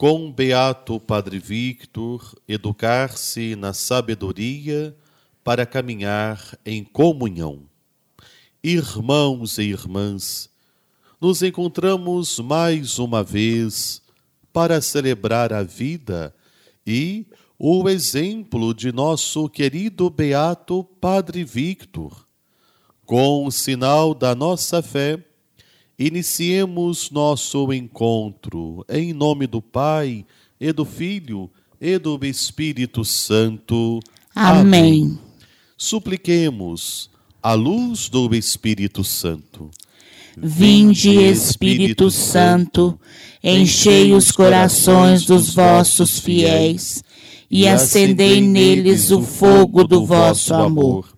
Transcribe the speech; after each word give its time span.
com 0.00 0.32
Beato 0.32 0.98
Padre 0.98 1.38
Victor, 1.38 2.34
educar-se 2.48 3.54
na 3.54 3.74
sabedoria 3.74 4.96
para 5.44 5.66
caminhar 5.66 6.58
em 6.64 6.82
comunhão. 6.82 7.64
Irmãos 8.64 9.58
e 9.58 9.64
irmãs, 9.64 10.48
nos 11.20 11.42
encontramos 11.42 12.38
mais 12.38 12.98
uma 12.98 13.22
vez 13.22 14.00
para 14.50 14.80
celebrar 14.80 15.52
a 15.52 15.62
vida 15.62 16.34
e 16.86 17.26
o 17.58 17.86
exemplo 17.86 18.72
de 18.72 18.92
nosso 18.92 19.50
querido 19.50 20.08
Beato 20.08 20.82
Padre 20.98 21.44
Victor. 21.44 22.24
Com 23.04 23.44
o 23.44 23.52
sinal 23.52 24.14
da 24.14 24.34
nossa 24.34 24.80
fé, 24.80 25.22
Iniciemos 26.02 27.10
nosso 27.10 27.70
encontro 27.74 28.82
em 28.88 29.12
nome 29.12 29.46
do 29.46 29.60
Pai 29.60 30.24
e 30.58 30.72
do 30.72 30.86
Filho 30.86 31.50
e 31.78 31.98
do 31.98 32.18
Espírito 32.24 33.04
Santo. 33.04 34.00
Amém. 34.34 34.60
Amém. 34.62 35.18
Supliquemos 35.76 37.10
a 37.42 37.52
luz 37.52 38.08
do 38.08 38.34
Espírito 38.34 39.04
Santo. 39.04 39.70
Vinde, 40.38 41.10
Espírito 41.16 42.10
Santo, 42.10 42.98
enchei 43.44 44.14
os 44.14 44.32
corações 44.32 45.26
dos 45.26 45.54
vossos 45.54 46.18
fiéis 46.18 47.04
e 47.50 47.68
acendei 47.68 48.40
neles 48.40 49.10
o 49.10 49.20
fogo 49.20 49.84
do 49.84 50.06
vosso 50.06 50.54
amor. 50.54 51.12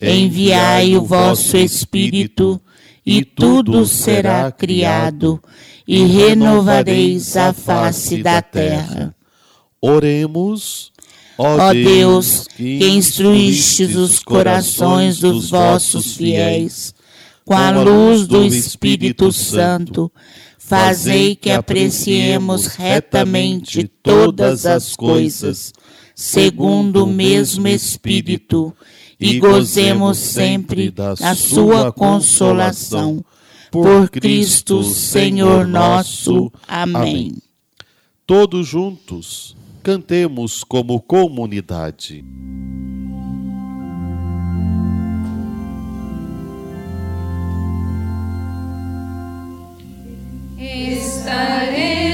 Enviai 0.00 0.96
o 0.96 1.02
vosso 1.02 1.58
Espírito 1.58 2.58
e 3.06 3.24
tudo 3.24 3.86
será 3.86 4.50
criado, 4.50 5.40
e 5.86 6.04
renovareis 6.04 7.36
a 7.36 7.52
face 7.52 8.20
da 8.20 8.42
terra. 8.42 9.14
Oremos. 9.80 10.90
Ó 11.38 11.72
Deus, 11.72 12.46
que 12.56 12.88
instruístes 12.88 13.94
os 13.94 14.18
corações 14.18 15.20
dos 15.20 15.50
vossos 15.50 16.16
fiéis, 16.16 16.94
com 17.44 17.54
a 17.54 17.70
luz 17.70 18.26
do 18.26 18.44
Espírito 18.44 19.30
Santo, 19.30 20.10
fazei 20.58 21.36
que 21.36 21.50
apreciemos 21.50 22.66
retamente 22.66 23.86
todas 24.02 24.66
as 24.66 24.96
coisas, 24.96 25.72
segundo 26.14 27.04
o 27.04 27.06
mesmo 27.06 27.68
Espírito, 27.68 28.74
e 29.18 29.38
gozemos 29.38 30.18
sempre 30.18 30.90
da 30.90 31.16
sua 31.16 31.92
consolação. 31.92 33.24
Por 33.70 34.08
Cristo, 34.08 34.82
Senhor 34.84 35.66
nosso. 35.66 36.52
Amém. 36.66 37.34
Todos 38.26 38.66
juntos, 38.66 39.56
cantemos 39.82 40.64
como 40.64 41.00
comunidade. 41.00 42.24
Estaremos 50.58 52.05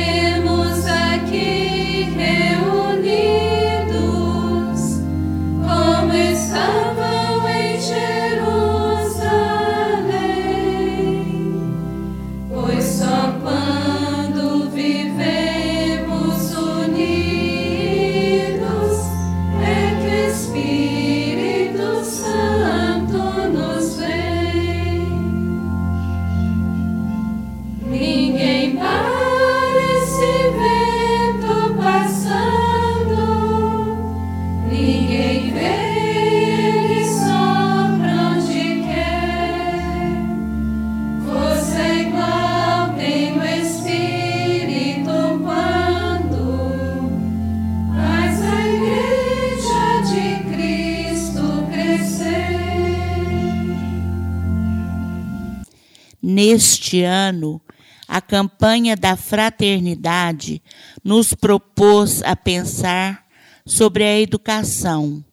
Neste 56.93 57.05
ano, 57.05 57.59
a 58.07 58.21
campanha 58.21 58.95
da 58.95 59.17
fraternidade 59.17 60.63
nos 61.03 61.33
propôs 61.33 62.23
a 62.23 62.37
pensar 62.37 63.25
sobre 63.65 64.05
a 64.05 64.21
educação, 64.21 65.25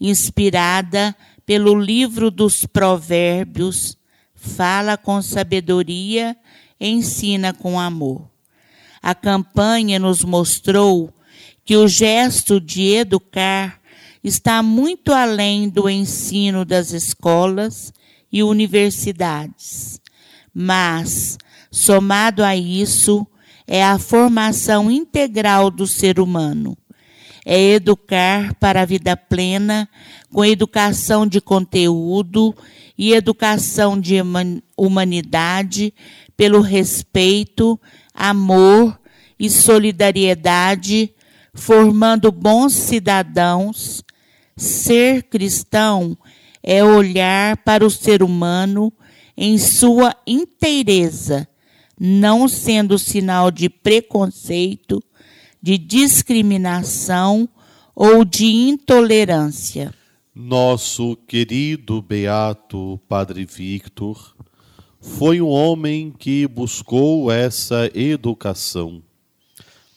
inspirada 0.00 1.16
pelo 1.44 1.74
livro 1.74 2.30
dos 2.30 2.64
Provérbios, 2.64 3.98
fala 4.36 4.96
com 4.96 5.20
sabedoria, 5.20 6.36
ensina 6.80 7.52
com 7.52 7.80
amor. 7.80 8.30
A 9.02 9.12
campanha 9.12 9.98
nos 9.98 10.22
mostrou 10.22 11.12
que 11.64 11.76
o 11.76 11.88
gesto 11.88 12.60
de 12.60 12.86
educar 12.94 13.80
está 14.22 14.62
muito 14.62 15.12
além 15.12 15.68
do 15.68 15.90
ensino 15.90 16.64
das 16.64 16.92
escolas 16.92 17.92
e 18.30 18.44
universidades 18.44 20.00
mas, 20.54 21.38
somado 21.70 22.42
a 22.44 22.56
isso, 22.56 23.26
é 23.66 23.84
a 23.84 23.98
formação 23.98 24.90
integral 24.90 25.70
do 25.70 25.86
ser 25.86 26.18
humano. 26.18 26.76
É 27.46 27.58
educar 27.58 28.54
para 28.56 28.82
a 28.82 28.84
vida 28.84 29.16
plena, 29.16 29.88
com 30.32 30.44
educação 30.44 31.26
de 31.26 31.40
conteúdo 31.40 32.54
e 32.98 33.12
educação 33.12 33.98
de 33.98 34.16
humanidade, 34.76 35.94
pelo 36.36 36.60
respeito, 36.60 37.80
amor 38.12 38.98
e 39.38 39.48
solidariedade, 39.48 41.14
formando 41.54 42.30
bons 42.30 42.72
cidadãos. 42.74 44.02
Ser 44.56 45.22
cristão 45.22 46.18
é 46.62 46.84
olhar 46.84 47.56
para 47.58 47.86
o 47.86 47.90
ser 47.90 48.22
humano 48.22 48.92
em 49.42 49.56
sua 49.56 50.14
inteireza, 50.26 51.48
não 51.98 52.46
sendo 52.46 52.98
sinal 52.98 53.50
de 53.50 53.70
preconceito, 53.70 55.02
de 55.62 55.78
discriminação 55.78 57.48
ou 57.96 58.22
de 58.22 58.44
intolerância. 58.44 59.94
Nosso 60.34 61.16
querido 61.26 62.02
beato 62.02 63.00
Padre 63.08 63.46
Victor 63.46 64.36
foi 65.00 65.40
um 65.40 65.48
homem 65.48 66.12
que 66.18 66.46
buscou 66.46 67.32
essa 67.32 67.90
educação. 67.94 69.02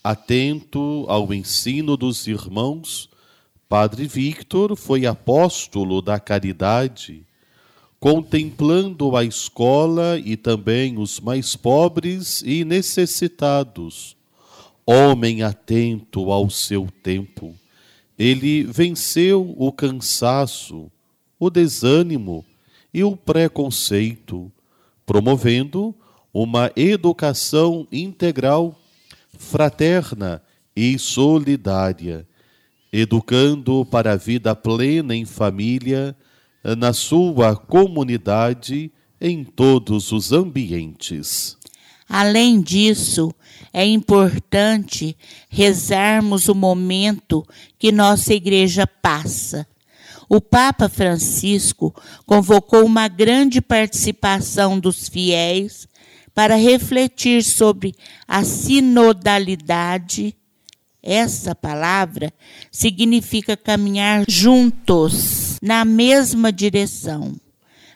Atento 0.02 1.06
ao 1.10 1.34
ensino 1.34 1.98
dos 1.98 2.28
irmãos, 2.28 3.10
Padre 3.68 4.08
Victor 4.08 4.78
foi 4.78 5.06
apóstolo 5.06 6.02
da 6.02 6.18
caridade 6.18 7.26
contemplando 8.04 9.16
a 9.16 9.24
escola 9.24 10.20
e 10.20 10.36
também 10.36 11.00
os 11.00 11.22
mais 11.22 11.56
pobres 11.56 12.44
e 12.46 12.66
necessitados. 12.66 14.18
Homem 14.86 15.42
atento 15.42 16.30
ao 16.30 16.50
seu 16.50 16.90
tempo, 17.02 17.56
ele 18.20 18.64
venceu 18.64 19.56
o 19.58 19.72
cansaço, 19.72 20.92
o 21.40 21.50
desânimo 21.50 22.44
e 22.94 23.06
o 23.06 23.16
preconceito, 23.16 24.52
promovendo 25.06 25.96
uma 26.34 26.74
educação 26.76 27.88
integral, 27.90 28.78
fraterna 29.38 30.44
e 30.76 31.00
solidária, 31.00 32.28
educando 32.92 33.86
para 33.86 34.12
a 34.12 34.18
vida 34.18 34.54
plena 34.54 35.16
em 35.16 35.24
família 35.24 36.14
na 36.64 36.94
sua 36.94 37.56
comunidade, 37.56 38.92
em 39.20 39.44
todos 39.44 40.12
os 40.12 40.32
ambientes. 40.32 41.58
Além 42.08 42.62
disso, 42.62 43.34
é 43.72 43.86
importante 43.86 45.18
rezarmos 45.50 46.48
o 46.48 46.56
momento 46.56 47.46
que 47.80 47.92
nossa 47.92 48.34
igreja 48.34 48.86
passa. 48.86 49.66
O 50.30 50.40
Papa 50.40 50.88
Francisco 50.88 51.94
convocou 52.26 52.86
uma 52.86 53.08
grande 53.08 53.62
participação 53.62 54.80
dos 54.80 55.08
fiéis 55.08 55.88
para 56.34 56.56
refletir 56.56 57.44
sobre 57.44 57.96
a 58.28 58.44
sinodalidade. 58.44 60.36
Essa 61.02 61.54
palavra 61.54 62.34
significa 62.72 63.58
caminhar 63.58 64.24
juntos 64.28 65.43
na 65.64 65.86
mesma 65.86 66.52
direção. 66.52 67.38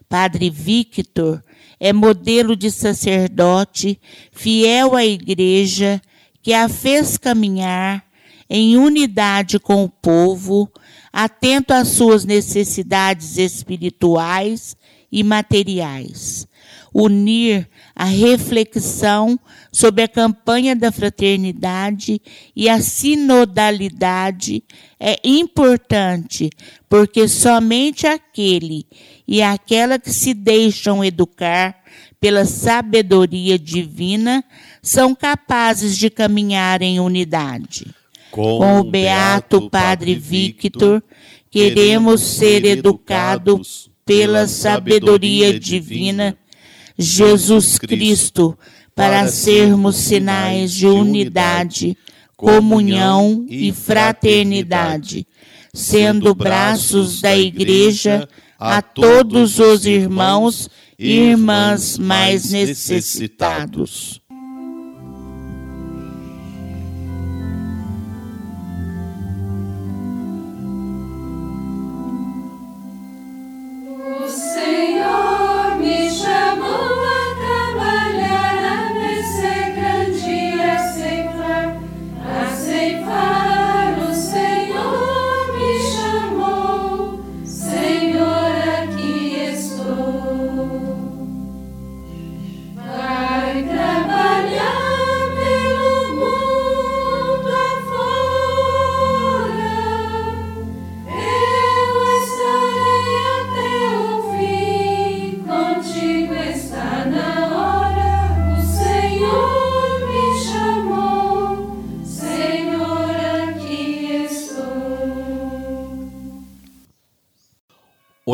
Padre 0.07 0.49
Victor 0.49 1.43
é 1.77 1.91
modelo 1.91 2.55
de 2.55 2.71
sacerdote 2.71 3.99
fiel 4.31 4.95
à 4.95 5.05
igreja 5.05 6.01
que 6.41 6.53
a 6.53 6.69
fez 6.69 7.17
caminhar 7.17 8.05
em 8.49 8.77
unidade 8.77 9.59
com 9.59 9.83
o 9.83 9.89
povo, 9.89 10.71
atento 11.11 11.73
às 11.73 11.89
suas 11.89 12.23
necessidades 12.23 13.37
espirituais 13.37 14.77
e 15.11 15.21
materiais. 15.21 16.47
Unir 16.93 17.67
a 17.95 18.05
reflexão 18.05 19.39
sobre 19.71 20.03
a 20.03 20.07
campanha 20.07 20.75
da 20.75 20.91
fraternidade 20.91 22.21
e 22.55 22.69
a 22.69 22.81
sinodalidade 22.81 24.63
é 24.99 25.19
importante, 25.23 26.49
porque 26.89 27.27
somente 27.27 28.07
aquele 28.07 28.85
e 29.27 29.41
aquela 29.41 29.99
que 29.99 30.11
se 30.11 30.33
deixam 30.33 31.03
educar 31.03 31.75
pela 32.19 32.45
sabedoria 32.45 33.59
divina 33.59 34.43
são 34.81 35.13
capazes 35.13 35.97
de 35.97 36.09
caminhar 36.09 36.81
em 36.81 36.99
unidade. 36.99 37.93
Com, 38.31 38.57
Com 38.57 38.79
o 38.79 38.83
beato 38.83 39.69
Padre 39.69 40.15
Victor, 40.15 41.03
queremos 41.49 42.21
ser 42.21 42.65
educados 42.65 43.89
pela 44.05 44.47
sabedoria 44.47 45.59
divina, 45.59 46.37
Jesus 46.97 47.77
Cristo, 47.77 48.57
para 48.95 49.27
sermos 49.27 49.95
sinais 49.95 50.71
de 50.71 50.87
unidade, 50.87 51.95
comunhão 52.35 53.45
e 53.47 53.71
fraternidade, 53.71 55.27
sendo 55.73 56.33
braços 56.33 57.21
da 57.21 57.37
Igreja 57.37 58.27
a 58.59 58.81
todos 58.81 59.59
os 59.59 59.85
irmãos 59.85 60.69
e 60.97 61.11
irmãs 61.11 61.97
mais 61.97 62.51
necessitados. 62.51 64.19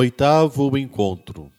Oitavo 0.03 0.77
encontro. 0.77 1.49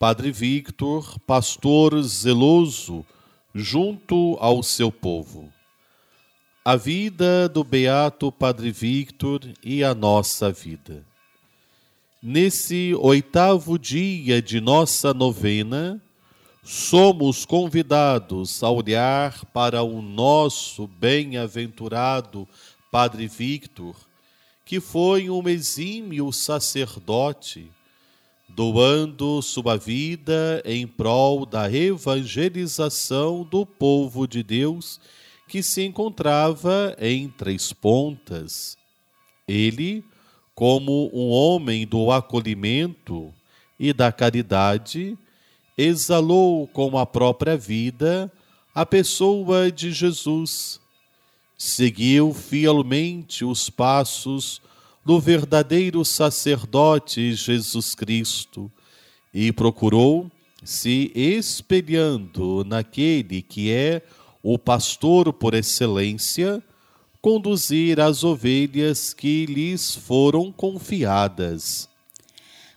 Padre 0.00 0.32
Victor, 0.32 1.16
pastor 1.20 2.02
zeloso 2.02 3.06
junto 3.54 4.36
ao 4.40 4.64
seu 4.64 4.90
povo. 4.90 5.48
A 6.64 6.74
vida 6.74 7.48
do 7.48 7.62
beato 7.62 8.32
Padre 8.32 8.72
Victor 8.72 9.42
e 9.62 9.84
a 9.84 9.94
nossa 9.94 10.50
vida. 10.50 11.04
Nesse 12.20 12.92
oitavo 12.96 13.78
dia 13.78 14.42
de 14.42 14.60
nossa 14.60 15.14
novena, 15.14 16.02
somos 16.64 17.44
convidados 17.44 18.60
a 18.64 18.70
olhar 18.70 19.44
para 19.52 19.84
o 19.84 20.02
nosso 20.02 20.88
bem-aventurado 20.88 22.48
Padre 22.90 23.28
Victor, 23.28 23.94
que 24.66 24.80
foi 24.80 25.30
um 25.30 25.48
exímio 25.48 26.32
sacerdote, 26.32 27.70
doando 28.48 29.40
sua 29.40 29.76
vida 29.76 30.60
em 30.64 30.88
prol 30.88 31.46
da 31.46 31.72
evangelização 31.72 33.44
do 33.44 33.64
povo 33.64 34.26
de 34.26 34.42
Deus 34.42 35.00
que 35.48 35.62
se 35.62 35.84
encontrava 35.84 36.96
em 36.98 37.28
Três 37.28 37.72
Pontas. 37.72 38.76
Ele, 39.46 40.04
como 40.52 41.10
um 41.14 41.30
homem 41.30 41.86
do 41.86 42.10
acolhimento 42.10 43.32
e 43.78 43.92
da 43.92 44.10
caridade, 44.10 45.16
exalou 45.78 46.66
com 46.66 46.98
a 46.98 47.06
própria 47.06 47.56
vida 47.56 48.32
a 48.74 48.84
pessoa 48.84 49.70
de 49.70 49.92
Jesus. 49.92 50.80
Seguiu 51.58 52.34
fielmente 52.34 53.44
os 53.44 53.70
passos 53.70 54.60
do 55.04 55.18
verdadeiro 55.18 56.04
sacerdote 56.04 57.32
Jesus 57.32 57.94
Cristo 57.94 58.70
e 59.32 59.50
procurou, 59.52 60.30
se 60.62 61.12
espelhando 61.14 62.64
naquele 62.64 63.40
que 63.40 63.72
é 63.72 64.02
o 64.42 64.58
pastor 64.58 65.32
por 65.32 65.54
excelência, 65.54 66.62
conduzir 67.22 68.00
as 68.00 68.22
ovelhas 68.22 69.14
que 69.14 69.46
lhes 69.46 69.94
foram 69.94 70.52
confiadas. 70.52 71.88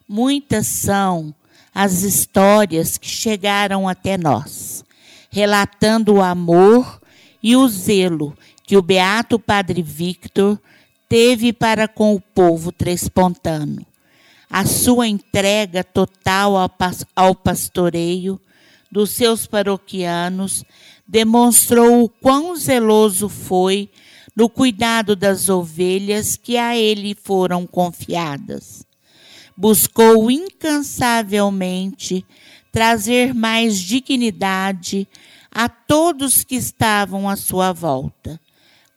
Muitas 0.08 0.68
são 0.68 1.36
as 1.74 2.04
histórias 2.04 2.98
que 2.98 3.08
chegaram 3.08 3.88
até 3.88 4.18
nós, 4.18 4.84
relatando 5.30 6.16
o 6.16 6.22
amor 6.22 7.02
e 7.42 7.56
o 7.56 7.68
zelo 7.68 8.36
que 8.70 8.78
o 8.78 8.84
beato 8.84 9.40
Padre 9.40 9.82
Victor 9.82 10.62
teve 11.10 11.52
para 11.52 11.88
com 11.88 12.14
o 12.14 12.22
povo 12.22 12.72
trespontano. 12.72 13.84
A 14.48 14.64
sua 14.64 15.08
entrega 15.08 15.84
total 15.84 16.56
ao, 16.56 16.70
pas 16.70 17.04
ao 17.16 17.34
pastoreio 17.34 18.40
dos 18.92 19.10
seus 19.10 19.48
paroquianos 19.48 20.64
demonstrou 21.08 22.04
o 22.04 22.10
quão 22.10 22.56
zeloso 22.56 23.28
foi 23.28 23.90
no 24.36 24.48
cuidado 24.48 25.16
das 25.16 25.50
ovelhas 25.50 26.36
que 26.36 26.56
a 26.56 26.78
ele 26.78 27.16
foram 27.16 27.66
confiadas. 27.66 28.86
Buscou 29.58 30.30
incansavelmente 30.30 32.24
trazer 32.72 33.34
mais 33.34 33.80
dignidade 33.80 35.08
a 35.52 35.68
todos 35.68 36.44
que 36.44 36.54
estavam 36.54 37.28
à 37.28 37.36
sua 37.36 37.74
volta, 37.74 38.40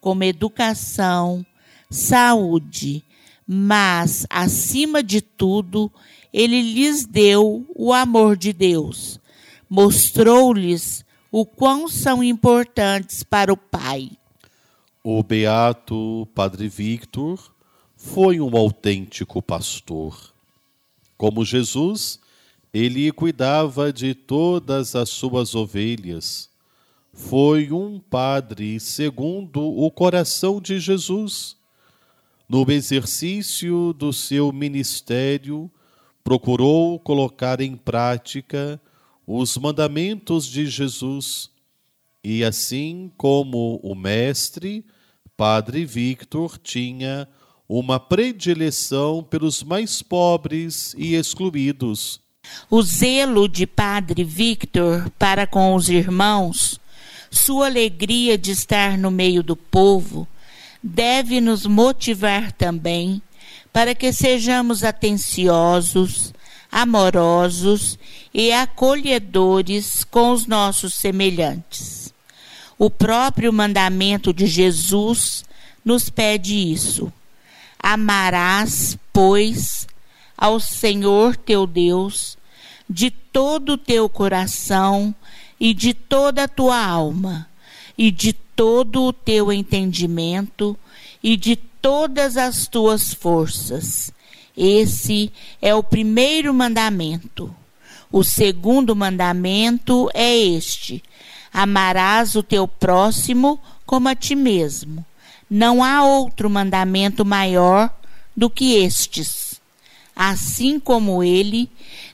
como 0.02 0.24
educação, 0.24 1.46
saúde, 1.88 3.04
mas, 3.46 4.26
acima 4.28 5.00
de 5.00 5.20
tudo, 5.20 5.90
ele 6.32 6.60
lhes 6.60 7.06
deu 7.06 7.64
o 7.74 7.92
amor 7.92 8.36
de 8.36 8.52
Deus, 8.52 9.20
mostrou-lhes 9.70 11.04
o 11.30 11.46
quão 11.46 11.86
são 11.86 12.22
importantes 12.22 13.22
para 13.22 13.52
o 13.52 13.56
Pai. 13.56 14.10
O 15.04 15.22
beato 15.22 16.28
Padre 16.34 16.68
Victor 16.68 17.54
foi 17.96 18.40
um 18.40 18.56
autêntico 18.56 19.40
pastor. 19.40 20.34
Como 21.16 21.44
Jesus, 21.44 22.18
ele 22.74 23.12
cuidava 23.12 23.92
de 23.92 24.16
todas 24.16 24.96
as 24.96 25.10
suas 25.10 25.54
ovelhas. 25.54 26.50
Foi 27.12 27.70
um 27.70 27.98
padre 27.98 28.80
segundo 28.80 29.60
o 29.60 29.90
coração 29.90 30.60
de 30.60 30.78
Jesus. 30.78 31.56
No 32.48 32.70
exercício 32.70 33.92
do 33.92 34.12
seu 34.12 34.52
ministério, 34.52 35.70
procurou 36.24 36.98
colocar 36.98 37.60
em 37.60 37.76
prática 37.76 38.80
os 39.26 39.56
mandamentos 39.56 40.46
de 40.46 40.66
Jesus. 40.66 41.50
E 42.24 42.44
assim 42.44 43.10
como 43.16 43.80
o 43.82 43.94
mestre, 43.94 44.84
Padre 45.36 45.84
Victor 45.84 46.56
tinha 46.58 47.28
uma 47.68 47.98
predileção 47.98 49.22
pelos 49.22 49.62
mais 49.62 50.02
pobres 50.02 50.94
e 50.96 51.14
excluídos. 51.14 52.20
O 52.70 52.82
zelo 52.82 53.48
de 53.48 53.66
Padre 53.66 54.24
Victor 54.24 55.10
para 55.18 55.46
com 55.46 55.74
os 55.74 55.88
irmãos, 55.88 56.80
sua 57.32 57.66
alegria 57.66 58.36
de 58.36 58.50
estar 58.50 58.98
no 58.98 59.10
meio 59.10 59.42
do 59.42 59.56
povo, 59.56 60.28
deve 60.82 61.40
nos 61.40 61.64
motivar 61.64 62.52
também 62.52 63.22
para 63.72 63.94
que 63.94 64.12
sejamos 64.12 64.84
atenciosos, 64.84 66.34
amorosos 66.70 67.98
e 68.34 68.52
acolhedores 68.52 70.04
com 70.04 70.30
os 70.30 70.46
nossos 70.46 70.92
semelhantes. 70.92 72.12
O 72.78 72.90
próprio 72.90 73.50
mandamento 73.50 74.32
de 74.32 74.46
Jesus 74.46 75.42
nos 75.82 76.10
pede 76.10 76.54
isso. 76.54 77.10
Amarás, 77.82 78.98
pois, 79.10 79.86
ao 80.36 80.60
Senhor 80.60 81.34
teu 81.34 81.66
Deus 81.66 82.36
de 82.88 83.10
todo 83.10 83.70
o 83.70 83.78
teu 83.78 84.06
coração 84.06 85.14
e 85.62 85.72
de 85.72 85.94
toda 85.94 86.42
a 86.42 86.48
tua 86.48 86.84
alma 86.84 87.48
e 87.96 88.10
de 88.10 88.32
todo 88.32 89.04
o 89.04 89.12
teu 89.12 89.52
entendimento 89.52 90.76
e 91.22 91.36
de 91.36 91.54
todas 91.54 92.36
as 92.36 92.66
tuas 92.66 93.14
forças. 93.14 94.12
Esse 94.56 95.32
é 95.62 95.72
o 95.72 95.80
primeiro 95.80 96.52
mandamento. 96.52 97.54
O 98.10 98.24
segundo 98.24 98.96
mandamento 98.96 100.10
é 100.12 100.36
este: 100.36 101.00
amarás 101.54 102.34
o 102.34 102.42
teu 102.42 102.66
próximo 102.66 103.60
como 103.86 104.08
a 104.08 104.16
ti 104.16 104.34
mesmo. 104.34 105.06
Não 105.48 105.84
há 105.84 106.02
outro 106.02 106.50
mandamento 106.50 107.24
maior 107.24 107.88
do 108.36 108.50
que 108.50 108.74
estes. 108.78 109.60
Assim 110.16 110.80
como 110.80 111.22
ele, 111.22 111.70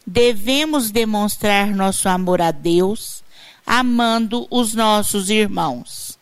devemos 0.07 0.91
demonstrar 0.91 1.75
nosso 1.75 2.11
amor 2.11 2.43
a 2.43 2.51
Deus, 2.51 3.23
amando 3.69 4.49
os 4.51 4.75
nossos 4.75 5.29
irmãos. 5.29 6.19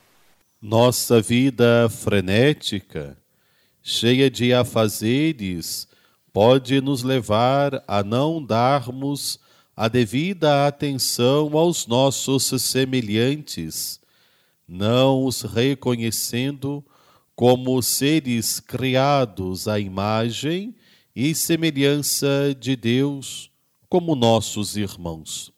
Nossa 0.61 1.23
vida 1.23 1.89
frenética, 1.89 3.17
cheia 3.81 4.29
de 4.29 4.53
afazeres, 4.53 5.87
pode 6.33 6.81
nos 6.81 7.05
levar 7.05 7.85
a 7.87 8.03
não 8.03 8.45
darmos 8.45 9.39
a 9.77 9.87
devida 9.87 10.67
atenção 10.67 11.57
aos 11.57 11.87
nossos 11.87 12.51
semelhantes, 12.61 14.01
não 14.67 15.25
os 15.25 15.43
reconhecendo 15.43 16.85
como 17.37 17.81
seres 17.81 18.59
criados 18.59 19.69
à 19.69 19.79
imagem 19.79 20.75
e 21.15 21.33
semelhança 21.33 22.57
de 22.59 22.75
Deus, 22.75 23.53
como 23.89 24.17
nossos 24.17 24.77
irmãos. 24.77 25.55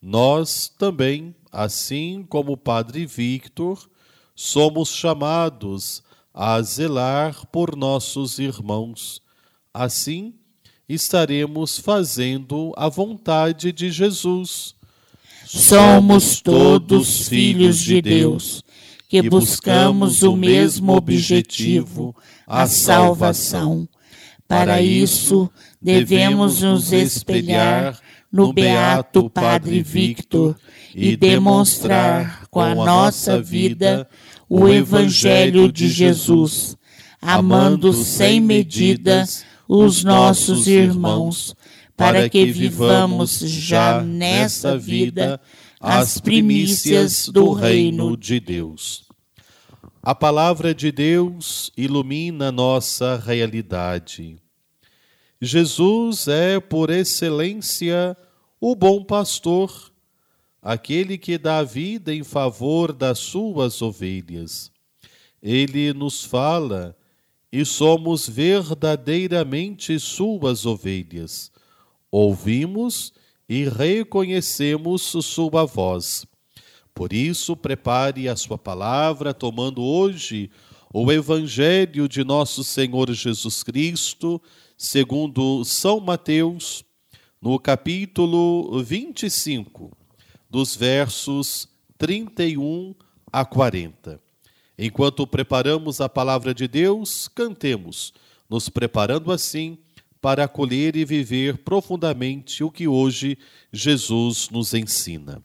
Nós 0.00 0.72
também, 0.78 1.34
assim 1.50 2.24
como 2.28 2.52
o 2.52 2.56
Padre 2.56 3.06
Victor, 3.06 3.88
somos 4.34 4.90
chamados 4.90 6.02
a 6.32 6.60
zelar 6.62 7.46
por 7.48 7.76
nossos 7.76 8.38
irmãos 8.38 9.22
Assim, 9.72 10.34
estaremos 10.88 11.78
fazendo 11.78 12.72
a 12.76 12.88
vontade 12.88 13.70
de 13.70 13.88
Jesus. 13.88 14.74
Somos 15.46 16.40
todos 16.40 17.28
filhos 17.28 17.78
de 17.78 18.02
Deus, 18.02 18.64
que 19.08 19.22
buscamos 19.22 20.24
o 20.24 20.36
mesmo 20.36 20.96
objetivo, 20.96 22.16
a 22.46 22.66
salvação. 22.66 23.88
Para 24.48 24.82
isso, 24.82 25.48
devemos 25.80 26.62
nos 26.62 26.92
espelhar 26.92 28.00
no 28.30 28.52
Beato 28.52 29.28
Padre 29.28 29.82
Victor 29.82 30.56
e 30.94 31.16
demonstrar 31.16 32.46
com 32.50 32.60
a 32.60 32.74
nossa 32.74 33.40
vida 33.40 34.08
o 34.48 34.68
Evangelho 34.68 35.70
de 35.70 35.88
Jesus, 35.88 36.76
amando 37.20 37.92
sem 37.92 38.40
medidas 38.40 39.44
os 39.68 40.02
nossos 40.02 40.66
irmãos, 40.66 41.54
para 41.96 42.28
que 42.28 42.46
vivamos 42.46 43.38
já 43.38 44.00
nesta 44.02 44.76
vida 44.76 45.40
as 45.80 46.18
primícias 46.18 47.28
do 47.28 47.52
reino 47.52 48.16
de 48.16 48.40
Deus. 48.40 49.04
A 50.02 50.14
palavra 50.14 50.74
de 50.74 50.90
Deus 50.90 51.70
ilumina 51.76 52.50
nossa 52.50 53.16
realidade. 53.16 54.39
Jesus 55.40 56.28
é, 56.28 56.60
por 56.60 56.90
excelência, 56.90 58.14
o 58.60 58.74
bom 58.74 59.02
pastor, 59.02 59.90
aquele 60.60 61.16
que 61.16 61.38
dá 61.38 61.62
vida 61.62 62.14
em 62.14 62.22
favor 62.22 62.92
das 62.92 63.18
suas 63.20 63.80
ovelhas. 63.80 64.70
Ele 65.42 65.94
nos 65.94 66.22
fala 66.22 66.94
e 67.50 67.64
somos 67.64 68.28
verdadeiramente 68.28 69.98
suas 69.98 70.66
ovelhas. 70.66 71.50
Ouvimos 72.10 73.12
e 73.48 73.64
reconhecemos 73.64 75.02
sua 75.02 75.64
voz. 75.64 76.26
Por 76.94 77.14
isso, 77.14 77.56
prepare 77.56 78.28
a 78.28 78.36
sua 78.36 78.58
palavra, 78.58 79.32
tomando 79.32 79.82
hoje 79.82 80.50
o 80.92 81.10
Evangelho 81.10 82.06
de 82.06 82.22
nosso 82.24 82.62
Senhor 82.62 83.10
Jesus 83.12 83.62
Cristo, 83.62 84.42
segundo 84.80 85.62
São 85.62 86.00
Mateus, 86.00 86.82
no 87.38 87.58
capítulo 87.58 88.82
25, 88.82 89.94
dos 90.48 90.74
versos 90.74 91.68
31 91.98 92.94
a 93.30 93.44
40. 93.44 94.18
Enquanto 94.78 95.26
preparamos 95.26 96.00
a 96.00 96.08
palavra 96.08 96.54
de 96.54 96.66
Deus, 96.66 97.28
cantemos, 97.28 98.14
nos 98.48 98.70
preparando 98.70 99.30
assim 99.30 99.76
para 100.18 100.44
acolher 100.44 100.96
e 100.96 101.04
viver 101.04 101.58
profundamente 101.58 102.64
o 102.64 102.70
que 102.70 102.88
hoje 102.88 103.36
Jesus 103.70 104.48
nos 104.48 104.72
ensina. 104.72 105.44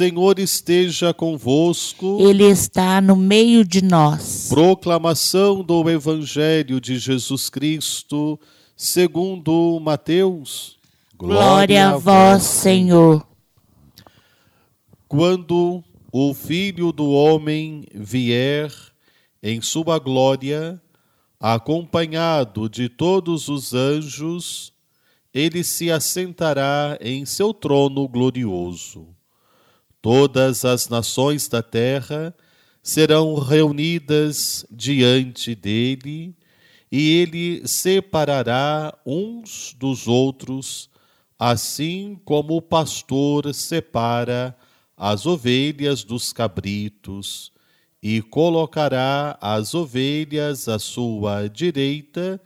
Senhor 0.00 0.38
esteja 0.38 1.12
convosco. 1.12 2.16
Ele 2.22 2.44
está 2.44 3.02
no 3.02 3.14
meio 3.14 3.62
de 3.62 3.84
nós. 3.84 4.48
Proclamação 4.48 5.62
do 5.62 5.90
Evangelho 5.90 6.80
de 6.80 6.98
Jesus 6.98 7.50
Cristo, 7.50 8.40
segundo 8.74 9.78
Mateus. 9.78 10.78
Glória 11.14 11.90
a 11.90 11.98
vós, 11.98 12.44
Senhor. 12.44 13.26
Quando 15.06 15.84
o 16.10 16.32
Filho 16.32 16.92
do 16.92 17.10
Homem 17.10 17.84
vier 17.94 18.72
em 19.42 19.60
sua 19.60 19.98
glória, 19.98 20.80
acompanhado 21.38 22.70
de 22.70 22.88
todos 22.88 23.50
os 23.50 23.74
anjos, 23.74 24.72
ele 25.34 25.62
se 25.62 25.92
assentará 25.92 26.96
em 27.02 27.26
seu 27.26 27.52
trono 27.52 28.08
glorioso. 28.08 29.19
Todas 30.02 30.64
as 30.64 30.88
nações 30.88 31.48
da 31.48 31.62
terra 31.62 32.34
serão 32.82 33.34
reunidas 33.34 34.64
diante 34.70 35.54
dele, 35.54 36.34
e 36.90 37.18
ele 37.18 37.68
separará 37.68 38.96
uns 39.04 39.76
dos 39.78 40.08
outros, 40.08 40.88
assim 41.38 42.18
como 42.24 42.56
o 42.56 42.62
pastor 42.62 43.54
separa 43.54 44.56
as 44.96 45.26
ovelhas 45.26 46.02
dos 46.02 46.32
cabritos, 46.32 47.52
e 48.02 48.22
colocará 48.22 49.38
as 49.40 49.74
ovelhas 49.74 50.68
à 50.68 50.78
sua 50.78 51.48
direita 51.48 52.40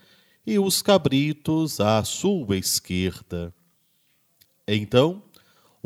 e 0.44 0.58
os 0.58 0.82
cabritos 0.82 1.80
à 1.80 2.02
sua 2.02 2.56
esquerda. 2.56 3.54
Então 4.66 5.22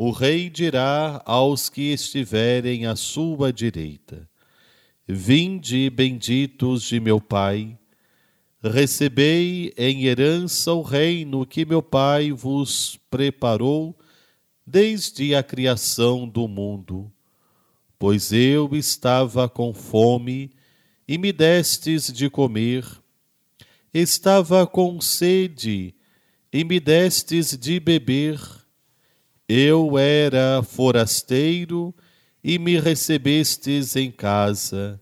o 0.01 0.11
rei 0.11 0.49
dirá 0.49 1.21
aos 1.25 1.67
que 1.67 1.91
estiverem 1.91 2.85
à 2.85 2.95
sua 2.95 3.51
direita: 3.51 4.29
Vinde, 5.05 5.89
benditos 5.89 6.83
de 6.83 7.01
meu 7.01 7.19
Pai, 7.19 7.77
recebei 8.63 9.73
em 9.77 10.05
herança 10.05 10.71
o 10.71 10.81
reino 10.81 11.45
que 11.45 11.65
meu 11.65 11.81
Pai 11.81 12.31
vos 12.31 12.97
preparou 13.11 13.93
desde 14.65 15.35
a 15.35 15.43
criação 15.43 16.25
do 16.25 16.47
mundo. 16.47 17.11
Pois 17.99 18.31
eu 18.31 18.73
estava 18.77 19.49
com 19.49 19.73
fome 19.73 20.49
e 21.05 21.17
me 21.17 21.33
destes 21.33 22.09
de 22.09 22.29
comer, 22.29 22.85
estava 23.93 24.65
com 24.65 25.01
sede 25.01 25.93
e 26.53 26.63
me 26.63 26.79
destes 26.79 27.57
de 27.57 27.81
beber, 27.81 28.39
eu 29.49 29.97
era 29.97 30.61
forasteiro 30.61 31.91
e 32.43 32.59
me 32.59 32.79
recebestes 32.79 33.95
em 33.95 34.11
casa, 34.11 35.01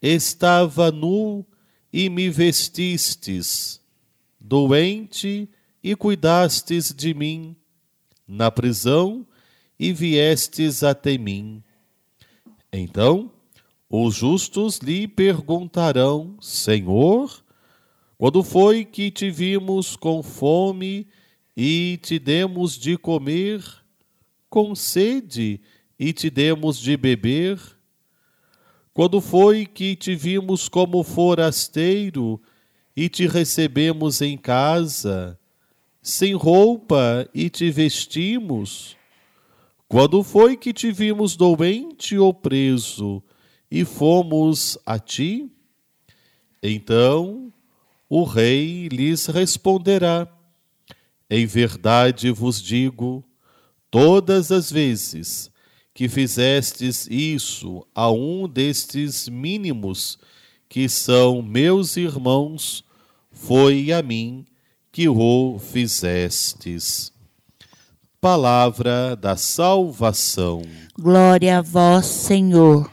estava 0.00 0.90
nu 0.90 1.44
e 1.92 2.08
me 2.08 2.30
vestistes, 2.30 3.78
doente 4.40 5.46
e 5.82 5.94
cuidastes 5.94 6.90
de 6.90 7.12
mim, 7.12 7.54
na 8.26 8.50
prisão 8.50 9.26
e 9.78 9.92
viestes 9.92 10.82
até 10.82 11.18
mim. 11.18 11.62
Então 12.72 13.30
os 13.90 14.14
justos 14.14 14.78
lhe 14.78 15.06
perguntarão: 15.06 16.38
Senhor, 16.40 17.44
quando 18.16 18.42
foi 18.42 18.86
que 18.86 19.10
te 19.10 19.30
vimos 19.30 19.96
com 19.96 20.22
fome 20.22 21.06
e 21.56 21.98
te 22.02 22.18
demos 22.18 22.76
de 22.76 22.98
comer, 22.98 23.64
com 24.50 24.74
sede 24.74 25.60
e 25.98 26.12
te 26.12 26.28
demos 26.28 26.78
de 26.78 26.96
beber? 26.96 27.58
Quando 28.92 29.20
foi 29.20 29.66
que 29.66 29.96
te 29.96 30.14
vimos 30.14 30.68
como 30.68 31.02
forasteiro 31.02 32.40
e 32.94 33.08
te 33.08 33.26
recebemos 33.26 34.20
em 34.20 34.36
casa, 34.36 35.38
sem 36.02 36.34
roupa 36.34 37.28
e 37.34 37.48
te 37.48 37.70
vestimos? 37.70 38.96
Quando 39.88 40.22
foi 40.22 40.56
que 40.56 40.72
te 40.72 40.90
vimos 40.90 41.36
doente 41.36 42.18
ou 42.18 42.34
preso 42.34 43.22
e 43.70 43.84
fomos 43.84 44.78
a 44.84 44.98
ti? 44.98 45.50
Então 46.62 47.52
o 48.08 48.24
rei 48.24 48.88
lhes 48.88 49.26
responderá: 49.26 50.26
Em 51.28 51.44
verdade 51.44 52.30
vos 52.30 52.62
digo, 52.62 53.24
todas 53.90 54.52
as 54.52 54.70
vezes 54.70 55.50
que 55.92 56.08
fizestes 56.08 57.08
isso 57.10 57.84
a 57.94 58.10
um 58.10 58.48
destes 58.48 59.28
mínimos 59.28 60.18
que 60.68 60.88
são 60.88 61.42
meus 61.42 61.96
irmãos, 61.96 62.84
foi 63.32 63.92
a 63.92 64.02
mim 64.02 64.44
que 64.92 65.08
o 65.08 65.58
fizestes. 65.58 67.12
Palavra 68.20 69.16
da 69.16 69.36
salvação. 69.36 70.62
Glória 70.98 71.58
a 71.58 71.62
vós, 71.62 72.06
Senhor. 72.06 72.90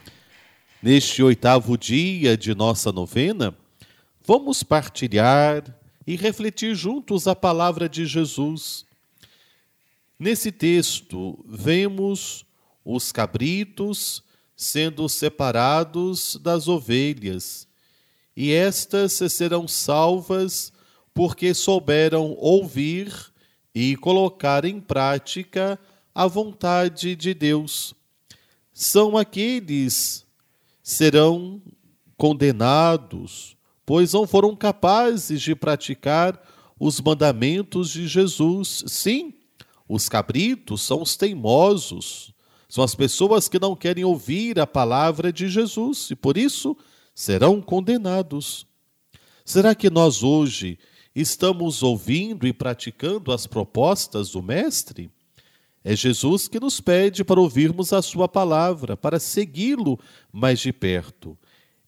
Neste 0.82 1.22
oitavo 1.22 1.78
dia 1.78 2.36
de 2.36 2.54
nossa 2.54 2.90
novena, 2.90 3.54
vamos 4.26 4.62
partilhar 4.62 5.64
e 6.06 6.16
refletir 6.16 6.74
juntos 6.74 7.26
a 7.26 7.34
palavra 7.34 7.88
de 7.88 8.06
Jesus. 8.06 8.84
Nesse 10.18 10.52
texto, 10.52 11.44
vemos 11.46 12.44
os 12.84 13.10
cabritos 13.10 14.22
sendo 14.56 15.08
separados 15.08 16.36
das 16.36 16.68
ovelhas, 16.68 17.66
e 18.36 18.52
estas 18.52 19.12
serão 19.12 19.66
salvas 19.66 20.72
porque 21.12 21.54
souberam 21.54 22.36
ouvir 22.38 23.32
e 23.74 23.96
colocar 23.96 24.64
em 24.64 24.80
prática 24.80 25.78
a 26.14 26.26
vontade 26.26 27.16
de 27.16 27.34
Deus. 27.34 27.94
São 28.72 29.16
aqueles 29.16 30.24
serão 30.82 31.62
condenados, 32.16 33.53
pois 33.86 34.12
não 34.12 34.26
foram 34.26 34.54
capazes 34.56 35.40
de 35.40 35.54
praticar 35.54 36.40
os 36.78 37.00
mandamentos 37.00 37.90
de 37.90 38.06
Jesus. 38.06 38.84
Sim, 38.86 39.34
os 39.88 40.08
cabritos 40.08 40.82
são 40.82 41.02
os 41.02 41.16
teimosos, 41.16 42.32
são 42.68 42.82
as 42.82 42.94
pessoas 42.94 43.48
que 43.48 43.58
não 43.58 43.76
querem 43.76 44.04
ouvir 44.04 44.58
a 44.58 44.66
palavra 44.66 45.32
de 45.32 45.48
Jesus 45.48 46.10
e 46.10 46.16
por 46.16 46.36
isso 46.36 46.76
serão 47.14 47.60
condenados. 47.60 48.66
Será 49.44 49.74
que 49.74 49.90
nós 49.90 50.22
hoje 50.22 50.78
estamos 51.14 51.82
ouvindo 51.82 52.46
e 52.46 52.52
praticando 52.52 53.30
as 53.30 53.46
propostas 53.46 54.30
do 54.30 54.42
Mestre? 54.42 55.10
É 55.84 55.94
Jesus 55.94 56.48
que 56.48 56.58
nos 56.58 56.80
pede 56.80 57.22
para 57.22 57.38
ouvirmos 57.38 57.92
a 57.92 58.00
Sua 58.00 58.26
palavra, 58.26 58.96
para 58.96 59.20
segui-lo 59.20 60.00
mais 60.32 60.58
de 60.60 60.72
perto. 60.72 61.38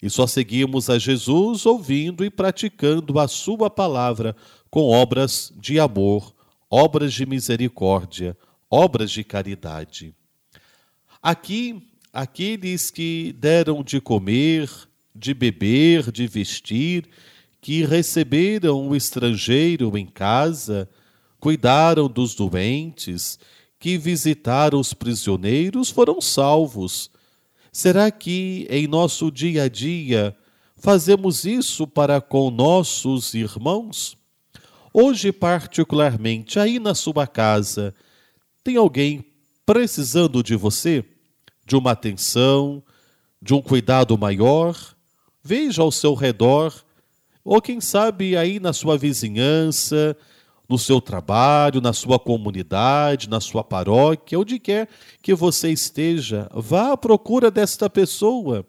E 0.01 0.09
só 0.09 0.27
seguimos 0.27 0.89
a 0.89 0.99
Jesus 0.99 1.65
ouvindo 1.65 2.23
e 2.23 2.29
praticando 2.29 3.19
a 3.19 3.27
Sua 3.27 3.69
palavra 3.69 4.35
com 4.69 4.83
obras 4.89 5.51
de 5.59 5.79
amor, 5.79 6.33
obras 6.69 7.13
de 7.13 7.25
misericórdia, 7.25 8.37
obras 8.69 9.11
de 9.11 9.23
caridade. 9.23 10.13
Aqui, 11.21 11.81
aqueles 12.13 12.91
que 12.91 13.33
deram 13.39 13.83
de 13.83 13.99
comer, 13.99 14.69
de 15.15 15.33
beber, 15.33 16.11
de 16.11 16.27
vestir, 16.27 17.09
que 17.59 17.83
receberam 17.83 18.87
o 18.87 18.95
estrangeiro 18.95 19.97
em 19.97 20.05
casa, 20.05 20.87
cuidaram 21.39 22.07
dos 22.07 22.35
doentes, 22.35 23.39
que 23.79 23.97
visitaram 23.97 24.79
os 24.79 24.93
prisioneiros, 24.93 25.89
foram 25.89 26.21
salvos. 26.21 27.09
Será 27.77 28.09
que 28.09 28.65
em 28.71 28.87
nosso 28.87 29.29
dia 29.29 29.65
a 29.65 29.69
dia 29.69 30.35
fazemos 30.77 31.45
isso 31.45 31.85
para 31.85 32.19
com 32.19 32.49
nossos 32.49 33.35
irmãos? 33.35 34.17
Hoje, 34.91 35.31
particularmente, 35.31 36.57
aí 36.57 36.79
na 36.79 36.95
sua 36.95 37.27
casa, 37.27 37.93
tem 38.63 38.77
alguém 38.77 39.23
precisando 39.63 40.41
de 40.41 40.55
você? 40.55 41.05
De 41.67 41.75
uma 41.75 41.91
atenção, 41.91 42.81
de 43.39 43.53
um 43.53 43.61
cuidado 43.61 44.17
maior? 44.17 44.75
Veja 45.43 45.83
ao 45.83 45.91
seu 45.91 46.15
redor 46.15 46.83
ou 47.45 47.61
quem 47.61 47.79
sabe 47.79 48.35
aí 48.35 48.59
na 48.59 48.73
sua 48.73 48.97
vizinhança, 48.97 50.17
no 50.67 50.77
seu 50.77 50.99
trabalho, 50.99 51.79
na 51.79 51.93
sua 51.93 52.19
comunidade, 52.19 53.29
na 53.29 53.39
sua 53.39 53.63
paróquia, 53.63 54.39
onde 54.39 54.59
quer 54.59 54.89
que 55.21 55.33
você 55.33 55.69
esteja, 55.71 56.49
vá 56.53 56.91
à 56.91 56.97
procura 56.97 57.49
desta 57.49 57.89
pessoa. 57.89 58.65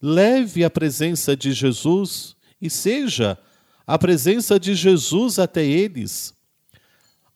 Leve 0.00 0.64
a 0.64 0.70
presença 0.70 1.36
de 1.36 1.52
Jesus 1.52 2.34
e 2.60 2.70
seja 2.70 3.38
a 3.86 3.98
presença 3.98 4.58
de 4.58 4.74
Jesus 4.74 5.38
até 5.38 5.64
eles. 5.64 6.32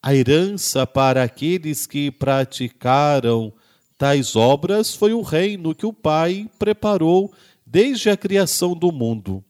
A 0.03 0.15
herança 0.15 0.87
para 0.87 1.23
aqueles 1.23 1.87
que 1.87 2.11
praticaram 2.11 3.53
Tais 3.99 4.37
obras 4.37 4.95
foi 4.95 5.13
o 5.13 5.23
reino 5.23 5.75
que 5.75 5.85
o 5.85 5.93
Pai 5.93 6.49
preparou 6.57 7.35
desde 7.67 8.09
a 8.09 8.17
criação 8.17 8.73
do 8.73 8.93
mundo. 8.93 9.45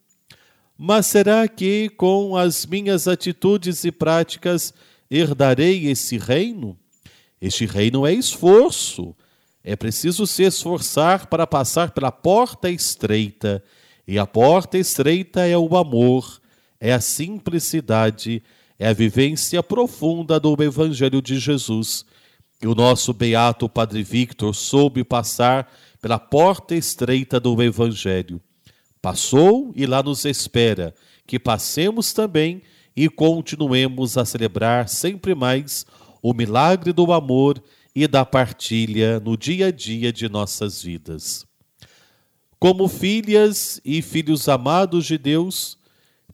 Mas 0.80 1.06
será 1.06 1.48
que 1.48 1.88
com 1.90 2.36
as 2.36 2.64
minhas 2.64 3.08
atitudes 3.08 3.84
e 3.84 3.90
práticas 3.90 4.72
herdarei 5.10 5.88
esse 5.88 6.16
reino? 6.16 6.78
Este 7.40 7.66
reino 7.66 8.06
é 8.06 8.12
esforço. 8.12 9.12
É 9.64 9.74
preciso 9.74 10.24
se 10.24 10.44
esforçar 10.44 11.26
para 11.26 11.48
passar 11.48 11.90
pela 11.90 12.12
porta 12.12 12.70
estreita. 12.70 13.62
E 14.06 14.20
a 14.20 14.26
porta 14.26 14.78
estreita 14.78 15.44
é 15.44 15.58
o 15.58 15.76
amor, 15.76 16.40
é 16.80 16.92
a 16.92 17.00
simplicidade, 17.00 18.40
é 18.78 18.88
a 18.88 18.92
vivência 18.92 19.60
profunda 19.62 20.38
do 20.38 20.56
Evangelho 20.62 21.20
de 21.20 21.38
Jesus 21.40 22.06
que 22.60 22.66
o 22.66 22.74
nosso 22.74 23.12
beato 23.12 23.68
Padre 23.68 24.02
Victor 24.02 24.54
soube 24.54 25.04
passar 25.04 25.70
pela 26.00 26.18
porta 26.18 26.74
estreita 26.74 27.38
do 27.38 27.62
Evangelho. 27.62 28.40
Passou 29.00 29.72
e 29.76 29.87
lá 29.87 30.02
nos 30.02 30.24
espera 30.24 30.94
que 31.26 31.38
passemos 31.38 32.12
também 32.12 32.62
e 32.96 33.08
continuemos 33.08 34.18
a 34.18 34.24
celebrar 34.24 34.88
sempre 34.88 35.34
mais 35.34 35.87
o 36.22 36.34
milagre 36.34 36.92
do 36.92 37.12
amor 37.12 37.62
e 37.94 38.08
da 38.08 38.24
partilha 38.24 39.20
no 39.20 39.37
dia 39.37 39.66
a 39.66 39.70
dia 39.70 40.12
de 40.12 40.28
nossas 40.28 40.82
vidas. 40.82 41.46
Como 42.58 42.88
filhas 42.88 43.80
e 43.84 44.02
filhos 44.02 44.48
amados 44.48 45.06
de 45.06 45.16
Deus, 45.16 45.78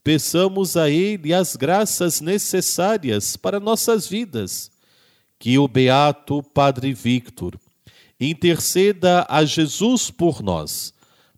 peçamos 0.03 0.75
a 0.75 0.89
Ele 0.89 1.33
as 1.33 1.55
graças 1.55 2.19
necessárias 2.19 3.35
para 3.37 3.59
nossas 3.59 4.07
vidas 4.07 4.71
que 5.37 5.59
o 5.59 5.67
beato 5.67 6.41
Padre 6.41 6.93
Victor 6.93 7.59
interceda 8.19 9.25
a 9.29 9.45
Jesus 9.45 10.09
por 10.09 10.41
nós, 10.41 10.94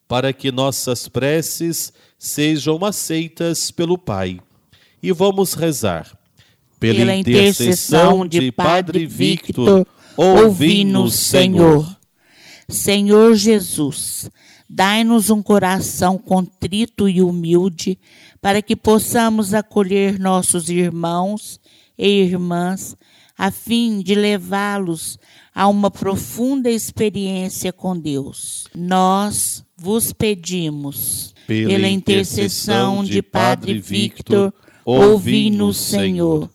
para 0.08 0.32
que 0.32 0.52
nossas 0.52 1.08
preces 1.08 1.92
sejam 2.18 2.84
aceitas 2.86 3.72
pelo 3.72 3.98
Pai. 3.98 4.40
E 5.02 5.12
vamos 5.12 5.54
rezar. 5.54 6.18
Pela, 6.80 7.00
Pela 7.00 7.16
intercessão 7.16 8.28
de 8.28 8.52
Padre 8.52 9.06
Victor, 9.06 9.86
ouvi-nos, 10.16 11.16
Senhor. 11.16 11.98
Senhor 12.70 13.34
Jesus, 13.36 14.30
dai-nos 14.70 15.30
um 15.30 15.42
coração 15.42 16.18
contrito 16.18 17.10
e 17.10 17.22
humilde, 17.22 17.98
para 18.42 18.62
que 18.62 18.76
possamos 18.76 19.54
acolher 19.54 20.20
nossos 20.20 20.70
irmãos 20.70 21.60
e 21.98 22.08
irmãs 22.08 22.96
a 23.38 23.52
fim 23.52 24.02
de 24.02 24.16
levá-los 24.16 25.20
a 25.54 25.68
uma 25.68 25.92
profunda 25.92 26.70
experiência 26.70 27.72
com 27.72 27.98
Deus. 27.98 28.68
Nós 28.76 29.64
vos 29.78 30.12
pedimos, 30.12 31.34
pela, 31.46 31.70
pela 31.70 31.88
intercessão 31.88 33.04
de 33.04 33.22
Padre 33.22 33.80
Victor, 33.80 34.54
ouvi-nos, 34.84 35.78
Senhor. 35.78 36.50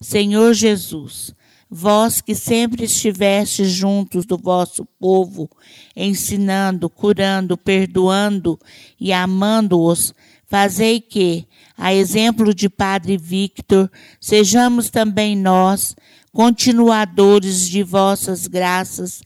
Senhor 0.00 0.52
Jesus, 0.52 1.34
vós 1.68 2.20
que 2.20 2.34
sempre 2.34 2.84
estivestes 2.84 3.70
juntos 3.70 4.26
do 4.26 4.36
vosso 4.36 4.84
povo, 4.98 5.50
ensinando, 5.96 6.88
curando, 6.88 7.56
perdoando 7.56 8.58
e 9.00 9.12
amando-os, 9.12 10.14
fazei 10.46 11.00
que, 11.00 11.46
a 11.76 11.92
exemplo 11.92 12.54
de 12.54 12.68
Padre 12.68 13.16
Victor, 13.16 13.90
sejamos 14.20 14.90
também 14.90 15.36
nós 15.36 15.96
continuadores 16.32 17.68
de 17.68 17.82
vossas 17.82 18.46
graças 18.46 19.20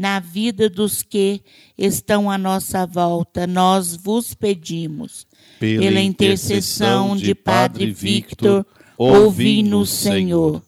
na 0.00 0.18
vida 0.18 0.70
dos 0.70 1.02
que 1.02 1.42
estão 1.76 2.30
à 2.30 2.38
nossa 2.38 2.86
volta. 2.86 3.46
Nós 3.46 3.94
vos 3.94 4.32
pedimos, 4.32 5.26
pela, 5.58 5.82
pela 5.82 6.00
intercessão 6.00 7.14
de 7.14 7.34
Padre 7.34 7.92
Victor, 7.92 8.64
ouvi-nos, 8.96 9.90
Senhor. 9.90 10.62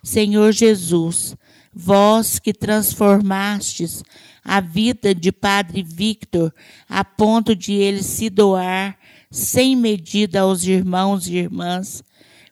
Senhor 0.00 0.52
Jesus, 0.52 1.36
vós 1.74 2.38
que 2.38 2.52
transformastes 2.54 4.04
a 4.44 4.60
vida 4.60 5.12
de 5.12 5.32
Padre 5.32 5.82
Victor 5.82 6.54
a 6.88 7.04
ponto 7.04 7.56
de 7.56 7.72
ele 7.72 8.04
se 8.04 8.30
doar 8.30 8.96
sem 9.28 9.74
medida 9.74 10.42
aos 10.42 10.64
irmãos 10.64 11.26
e 11.26 11.34
irmãs, 11.34 12.04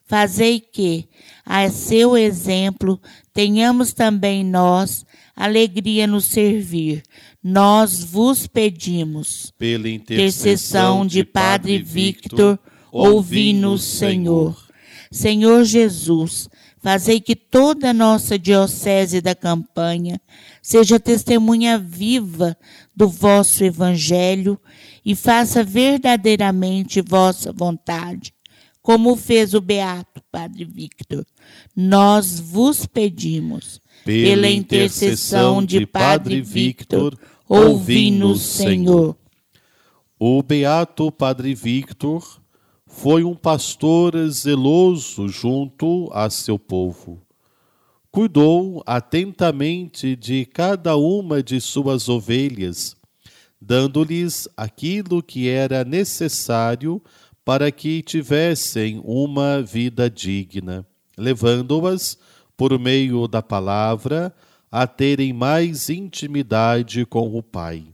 Fazei 0.07 0.61
que, 0.61 1.05
a 1.45 1.69
seu 1.69 2.15
exemplo, 2.15 2.97
tenhamos 3.33 3.91
também 3.91 4.41
nós 4.41 5.05
alegria 5.37 6.07
no 6.07 6.19
servir. 6.19 7.03
Nós 7.43 8.03
vos 8.03 8.47
pedimos, 8.47 9.53
pela 9.57 9.87
intercessão 9.87 11.05
de 11.05 11.23
Padre 11.23 11.77
Victor, 11.77 12.59
ouvi-nos, 12.91 13.83
Senhor. 13.83 14.57
Senhor 15.11 15.63
Jesus, 15.63 16.49
fazei 16.81 17.21
que 17.21 17.35
toda 17.35 17.91
a 17.91 17.93
nossa 17.93 18.37
diocese 18.37 19.21
da 19.21 19.35
campanha 19.35 20.19
seja 20.61 20.99
testemunha 20.99 21.77
viva 21.77 22.57
do 22.95 23.07
vosso 23.07 23.63
evangelho 23.63 24.59
e 25.05 25.15
faça 25.15 25.63
verdadeiramente 25.63 26.99
vossa 26.99 27.53
vontade 27.53 28.33
como 28.87 29.17
fez 29.17 29.53
o 29.53 29.59
beato 29.59 30.21
Padre 30.31 30.63
Victor. 30.63 31.25
Nós 31.75 32.39
vos 32.39 32.85
pedimos, 32.85 33.81
pela 34.05 34.49
intercessão 34.49 35.61
de 35.61 35.85
Padre 35.85 36.39
Victor, 36.39 37.19
ouvi-nos, 37.49 38.41
Senhor. 38.41 39.17
O 40.17 40.41
beato 40.41 41.11
Padre 41.11 41.53
Victor 41.53 42.41
foi 42.85 43.25
um 43.25 43.35
pastor 43.35 44.13
zeloso 44.29 45.27
junto 45.27 46.09
a 46.13 46.29
seu 46.29 46.57
povo. 46.57 47.21
Cuidou 48.09 48.81
atentamente 48.85 50.15
de 50.15 50.45
cada 50.45 50.95
uma 50.95 51.43
de 51.43 51.59
suas 51.59 52.07
ovelhas, 52.07 52.95
dando-lhes 53.59 54.47
aquilo 54.55 55.21
que 55.21 55.49
era 55.49 55.83
necessário 55.83 57.01
para 57.47 57.71
que 57.71 58.01
tivessem 58.01 59.01
uma 59.05 59.61
vida 59.61 60.09
digna, 60.09 60.85
levando-as, 61.17 62.17
por 62.57 62.77
meio 62.77 63.25
da 63.25 63.41
palavra, 63.41 64.35
a 64.69 64.85
terem 64.85 65.31
mais 65.31 65.89
intimidade 65.89 67.05
com 67.05 67.37
o 67.37 67.41
Pai. 67.41 67.85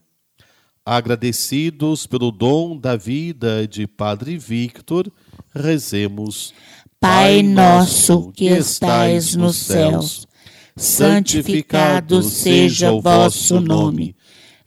Agradecidos 0.84 2.08
pelo 2.08 2.32
dom 2.32 2.76
da 2.76 2.96
vida 2.96 3.68
de 3.68 3.86
Padre 3.86 4.40
Victor, 4.40 5.14
rezemos. 5.54 6.52
Pai 7.00 7.44
nosso 7.44 8.32
que 8.32 8.46
estais 8.46 9.36
nos 9.36 9.58
céus, 9.58 10.28
santificado 10.76 12.24
seja 12.24 12.92
o 12.92 13.00
vosso 13.00 13.60
nome. 13.60 14.16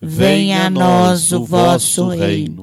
Venha 0.01 0.67
a 0.67 0.71
nós 0.71 1.33
o 1.33 1.45
vosso 1.45 2.07
reino 2.07 2.63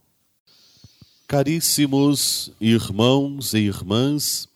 Caríssimos 1.31 2.51
irmãos 2.59 3.53
e 3.53 3.59
irmãs, 3.59 4.49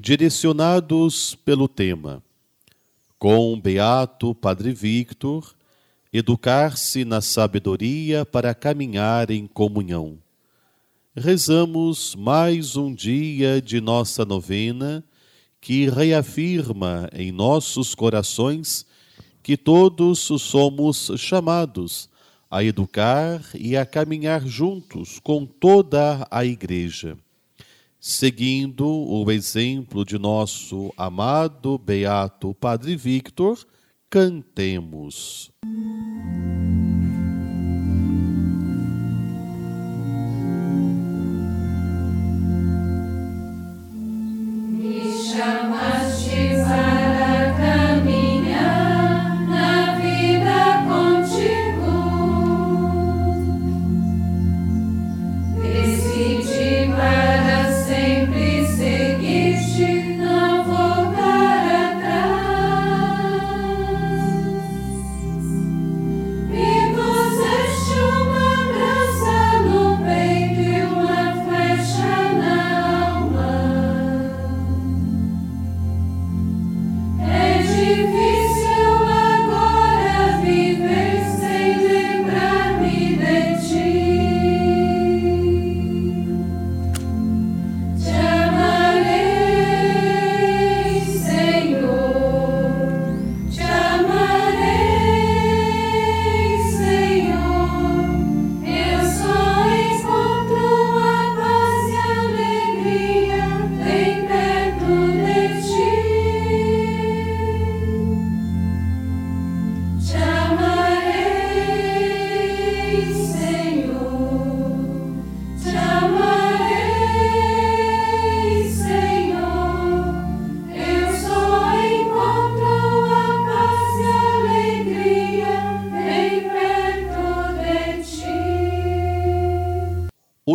direcionados 0.00 1.34
pelo 1.44 1.68
tema 1.68 2.22
Com 3.18 3.60
Beato 3.60 4.34
Padre 4.34 4.72
Victor, 4.72 5.54
educar-se 6.10 7.04
na 7.04 7.20
sabedoria 7.20 8.24
para 8.24 8.54
caminhar 8.54 9.30
em 9.30 9.46
comunhão. 9.46 10.16
Rezamos 11.14 12.14
mais 12.14 12.76
um 12.76 12.94
dia 12.94 13.60
de 13.60 13.78
nossa 13.78 14.24
novena 14.24 15.04
que 15.60 15.86
reafirma 15.90 17.10
em 17.12 17.30
nossos 17.30 17.94
corações 17.94 18.86
que 19.42 19.54
todos 19.54 20.20
somos 20.20 21.10
chamados 21.18 22.08
a 22.50 22.64
educar 22.64 23.40
e 23.54 23.76
a 23.76 23.86
caminhar 23.86 24.44
juntos 24.44 25.20
com 25.20 25.46
toda 25.46 26.26
a 26.30 26.44
Igreja, 26.44 27.16
seguindo 28.00 28.86
o 28.86 29.30
exemplo 29.30 30.04
de 30.04 30.18
nosso 30.18 30.92
amado 30.96 31.78
Beato 31.78 32.52
Padre 32.54 32.96
Victor, 32.96 33.64
cantemos. 34.10 35.52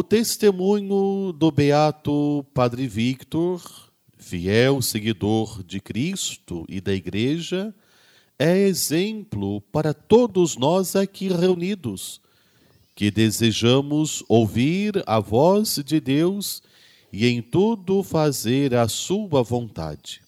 Testemunho 0.06 1.34
do 1.34 1.52
beato 1.52 2.46
Padre 2.54 2.88
Victor, 2.88 3.62
fiel 4.18 4.82
seguidor 4.82 5.64
de 5.64 5.82
Cristo 5.82 6.64
e 6.70 6.80
da 6.80 6.94
Igreja, 6.94 7.74
é 8.38 8.56
exemplo 8.60 9.62
para 9.72 9.94
todos 9.94 10.58
nós 10.58 10.96
aqui 10.96 11.28
reunidos, 11.28 12.22
que 12.94 13.10
desejamos 13.10 14.24
ouvir 14.30 15.04
a 15.08 15.20
voz 15.20 15.82
de 15.84 16.00
Deus 16.00 16.62
e 17.12 17.26
em 17.26 17.42
tudo 17.42 18.04
fazer 18.04 18.76
a 18.76 18.88
sua 18.88 19.42
vontade. 19.42 20.22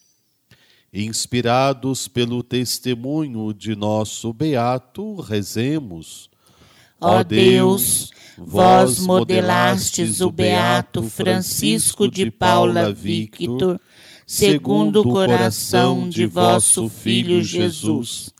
Inspirados 0.91 2.07
pelo 2.07 2.41
testemunho 2.41 3.53
de 3.53 3.75
nosso 3.75 4.33
beato, 4.33 5.15
rezemos. 5.21 6.29
Ó 6.99 7.23
Deus, 7.23 8.11
vós 8.35 8.99
modelastes 8.99 10.19
o 10.19 10.31
beato 10.31 11.03
Francisco 11.03 12.09
de 12.09 12.31
Paula 12.31 12.91
Victor, 12.91 13.79
segundo 14.25 15.01
o 15.01 15.03
coração 15.03 16.09
de 16.09 16.25
vosso 16.25 16.89
Filho 16.89 17.43
Jesus, 17.43 18.33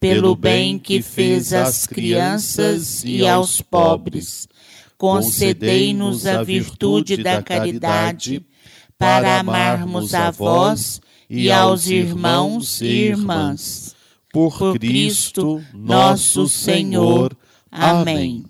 pelo 0.00 0.34
bem 0.34 0.80
que 0.80 1.00
fez 1.00 1.52
às 1.52 1.86
crianças 1.86 3.04
e 3.04 3.24
aos 3.24 3.60
pobres. 3.60 4.48
Concedei-nos 4.98 6.26
a 6.26 6.42
virtude 6.42 7.16
da 7.16 7.40
caridade 7.40 8.44
para 8.98 9.38
amarmos 9.38 10.12
a 10.12 10.30
vós 10.32 11.00
e 11.30 11.52
aos 11.52 11.86
irmãos 11.86 12.80
e 12.80 12.86
irmãs. 12.86 13.94
Por 14.32 14.72
Cristo 14.74 15.62
nosso 15.72 16.48
Senhor. 16.48 17.36
Amém. 17.74 18.44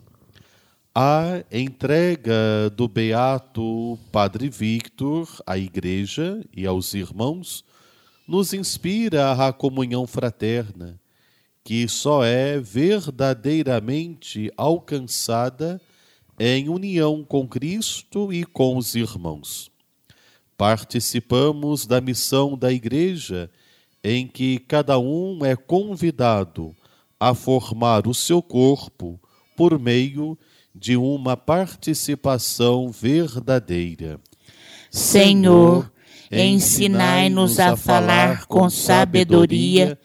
A 0.92 1.44
entrega 1.52 2.68
do 2.76 2.88
Beato 2.88 3.96
Padre 4.10 4.48
Victor 4.50 5.28
à 5.46 5.56
Igreja 5.56 6.44
e 6.52 6.66
aos 6.66 6.92
irmãos 6.92 7.64
nos 8.26 8.52
inspira 8.52 9.30
à 9.32 9.52
comunhão 9.52 10.08
fraterna, 10.08 11.00
que 11.62 11.86
só 11.86 12.24
é 12.24 12.58
verdadeiramente 12.58 14.52
alcançada 14.56 15.80
em 16.36 16.68
união 16.68 17.22
com 17.22 17.46
Cristo 17.46 18.32
e 18.32 18.44
com 18.44 18.76
os 18.76 18.96
irmãos. 18.96 19.70
Participamos 20.58 21.86
da 21.86 22.00
missão 22.00 22.58
da 22.58 22.72
Igreja, 22.72 23.48
em 24.02 24.26
que 24.26 24.58
cada 24.58 24.98
um 24.98 25.44
é 25.44 25.54
convidado 25.54 26.74
a 27.22 27.34
formar 27.34 28.08
o 28.08 28.12
seu 28.12 28.42
corpo 28.42 29.20
por 29.56 29.78
meio 29.78 30.36
de 30.74 30.96
uma 30.96 31.36
participação 31.36 32.90
verdadeira. 32.90 34.18
Senhor, 34.90 35.88
ensinai-nos 36.32 37.60
a 37.60 37.76
falar 37.76 38.46
com 38.46 38.68
sabedoria 38.68 39.96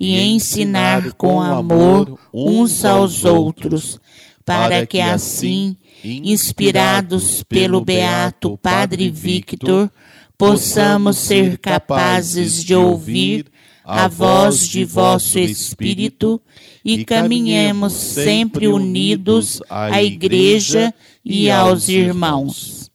e 0.00 0.18
ensinar 0.18 1.12
com 1.12 1.40
amor 1.40 2.18
uns 2.32 2.84
aos 2.84 3.24
outros, 3.24 4.00
para 4.44 4.84
que 4.84 5.00
assim, 5.00 5.76
inspirados 6.02 7.44
pelo 7.44 7.84
beato 7.84 8.58
Padre 8.58 9.12
Victor, 9.12 9.88
possamos 10.36 11.18
ser 11.18 11.56
capazes 11.56 12.64
de 12.64 12.74
ouvir 12.74 13.46
a 13.84 14.08
voz 14.08 14.66
de 14.66 14.82
vosso 14.82 15.38
Espírito 15.38 16.40
e 16.82 17.04
caminhemos 17.04 17.92
sempre 17.92 18.66
unidos 18.66 19.60
à 19.68 20.02
Igreja 20.02 20.92
e 21.22 21.50
aos 21.50 21.88
irmãos. 21.90 22.90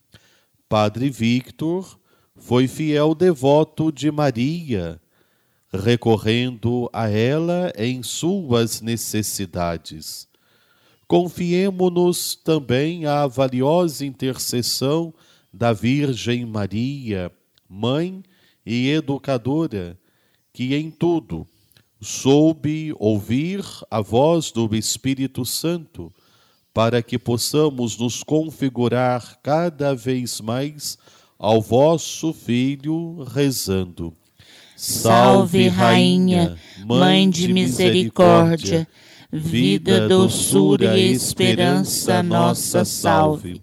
Padre 0.67 1.11
Victor 1.11 1.99
foi 2.35 2.67
fiel 2.67 3.13
devoto 3.13 3.91
de 3.91 4.09
Maria, 4.09 4.99
recorrendo 5.71 6.89
a 6.91 7.07
ela 7.07 7.71
em 7.77 8.01
suas 8.01 8.81
necessidades. 8.81 10.27
Confiemo-nos 11.07 12.35
também 12.35 13.05
à 13.05 13.27
valiosa 13.27 14.03
intercessão 14.03 15.13
da 15.53 15.71
Virgem 15.71 16.45
Maria, 16.45 17.31
mãe 17.67 18.23
e 18.65 18.89
educadora, 18.89 19.97
que 20.53 20.75
em 20.75 20.89
tudo 20.89 21.47
soube 22.01 22.93
ouvir 22.97 23.63
a 23.89 24.01
voz 24.01 24.51
do 24.51 24.73
Espírito 24.75 25.45
Santo, 25.45 26.11
para 26.73 27.01
que 27.01 27.17
possamos 27.17 27.97
nos 27.97 28.23
configurar 28.23 29.39
cada 29.43 29.93
vez 29.95 30.39
mais 30.39 30.97
ao 31.37 31.61
vosso 31.61 32.33
Filho, 32.33 33.23
rezando. 33.23 34.13
Salve, 34.75 35.67
Rainha, 35.67 36.57
Mãe 36.85 37.29
de 37.29 37.51
misericórdia, 37.51 38.87
vida, 39.31 40.07
doçura 40.07 40.97
e 40.97 41.11
esperança 41.11 42.23
nossa 42.23 42.85
salve. 42.85 43.61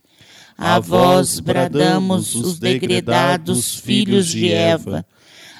A 0.59 0.79
vós 0.79 1.41
bradamos 1.41 2.35
os 2.35 2.59
degredados 2.59 3.77
filhos 3.77 4.27
de 4.27 4.53
Eva. 4.53 5.07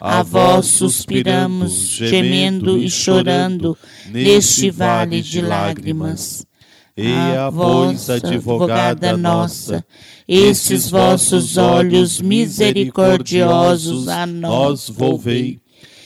A 0.01 0.23
vós 0.23 0.67
suspiramos, 0.67 1.73
gemendo 1.89 2.77
e 2.79 2.91
chorando, 2.91 3.77
neste 4.11 4.71
vale 4.71 5.23
de 5.23 5.41
lágrimas. 5.41 6.47
Eia, 6.97 7.51
pois, 7.53 8.09
advogada 8.09 9.17
nossa, 9.17 9.85
estes 10.27 10.89
vossos 10.91 11.59
olhos 11.59 12.21
misericordiosos 12.21 14.09
a 14.09 14.27
nós 14.27 14.89
volvei, 14.89 15.61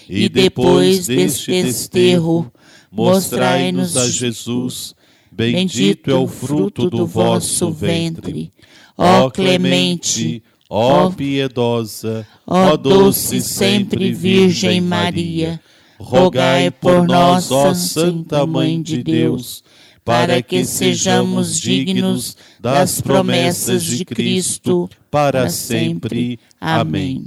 e 0.09 0.29
depois 0.29 1.07
deste 1.07 1.62
desterro, 1.62 2.53
mostrai-nos 2.90 3.96
a 3.96 4.09
Jesus, 4.09 4.94
bendito 5.31 6.11
é 6.11 6.14
o 6.14 6.26
fruto 6.26 6.90
do 6.90 7.07
vosso 7.07 7.70
ventre. 7.70 8.50
Ó 8.98 9.31
clemente, 9.31 10.42
ó 10.70 11.11
piedosa, 11.11 12.24
Ó 12.46 12.76
doce 12.76 13.40
sempre 13.40 14.12
Virgem 14.12 14.80
Maria, 14.80 15.61
rogai 15.98 16.70
por 16.70 17.06
nós, 17.09 17.50
ó 17.50 17.74
Santa 17.74 18.46
Mãe 18.46 18.80
de 18.80 19.02
Deus, 19.02 19.64
para 20.04 20.40
que 20.40 20.64
sejamos 20.64 21.61
dignos 21.61 22.37
das 22.61 23.00
promessas 23.00 23.83
de 23.83 24.04
Cristo 24.04 24.88
para 25.11 25.50
sempre. 25.50 26.38
Amém. 26.61 27.26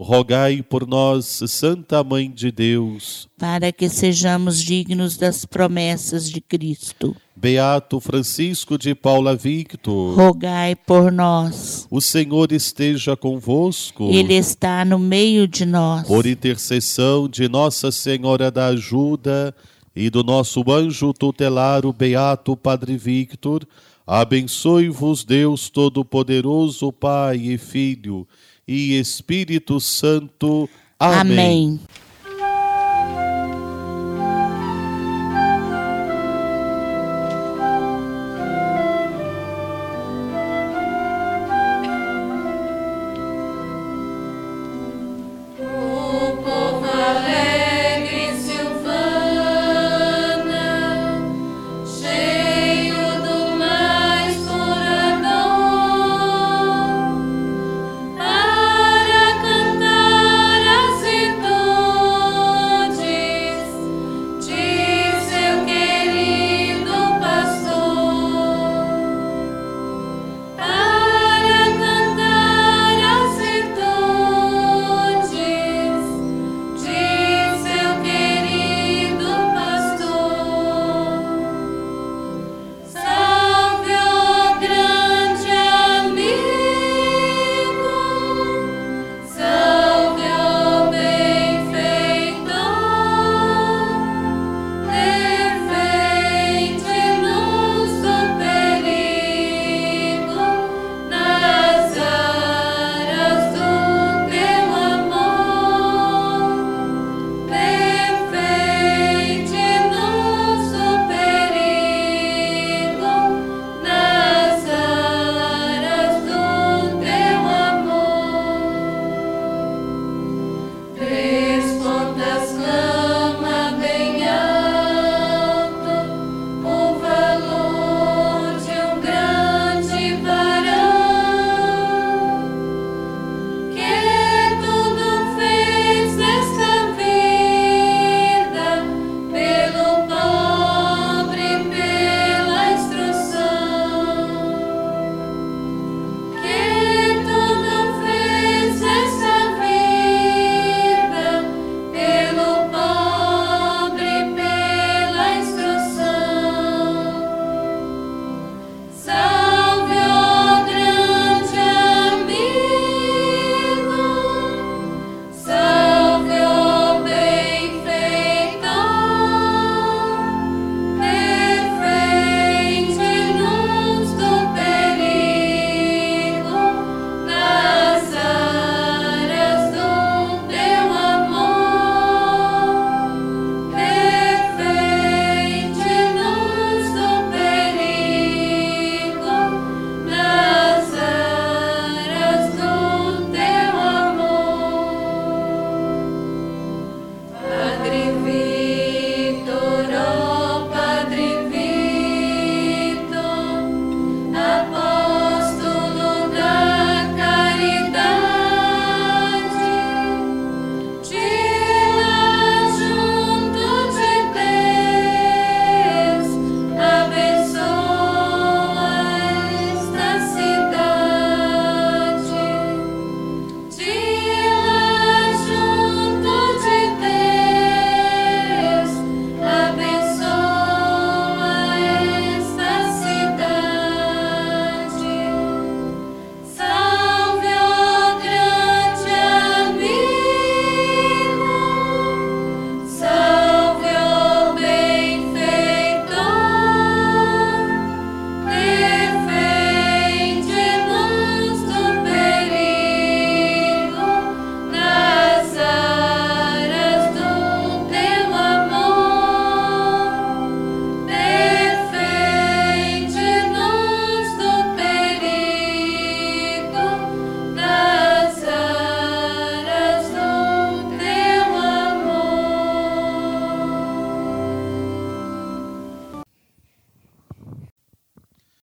Rogai 0.00 0.62
por 0.62 0.86
nós, 0.86 1.42
Santa 1.48 2.04
Mãe 2.04 2.30
de 2.30 2.52
Deus, 2.52 3.28
para 3.36 3.72
que 3.72 3.88
sejamos 3.88 4.62
dignos 4.62 5.16
das 5.16 5.44
promessas 5.44 6.30
de 6.30 6.40
Cristo. 6.40 7.16
Beato 7.34 7.98
Francisco 7.98 8.78
de 8.78 8.94
Paula 8.94 9.34
Victor, 9.34 10.14
Rogai 10.14 10.76
por 10.76 11.10
nós. 11.10 11.88
o 11.90 12.00
Senhor 12.00 12.52
esteja 12.52 13.16
convosco. 13.16 14.08
Ele 14.08 14.34
está 14.34 14.84
no 14.84 15.00
meio 15.00 15.48
de 15.48 15.66
nós. 15.66 16.06
Por 16.06 16.26
intercessão 16.26 17.28
de 17.28 17.48
Nossa 17.48 17.90
Senhora 17.90 18.52
da 18.52 18.66
Ajuda 18.68 19.52
e 19.96 20.08
do 20.08 20.22
nosso 20.22 20.62
anjo 20.70 21.12
tutelar, 21.12 21.84
o 21.84 21.92
Beato 21.92 22.56
Padre 22.56 22.96
Victor, 22.96 23.66
abençoe-vos 24.06 25.24
Deus 25.24 25.68
Todo-Poderoso, 25.68 26.92
Pai 26.92 27.36
e 27.36 27.58
Filho 27.58 28.28
e 28.68 28.98
Espírito 28.98 29.80
Santo. 29.80 30.68
Amém. 31.00 31.20
Amém. 31.20 31.80